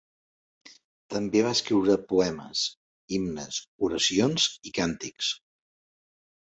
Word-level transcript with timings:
També 1.15 1.43
va 1.49 1.51
escriure 1.57 1.99
poemes, 2.13 2.65
himnes, 3.19 3.63
oracions 3.91 4.51
i 4.71 4.77
càntics. 4.81 5.35